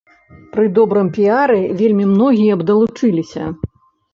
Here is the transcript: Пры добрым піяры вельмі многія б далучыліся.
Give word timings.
Пры 0.55 0.63
добрым 0.77 1.11
піяры 1.17 1.59
вельмі 1.81 2.09
многія 2.15 2.53
б 2.63 2.67
далучыліся. 2.71 3.43